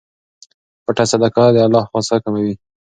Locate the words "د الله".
1.55-1.83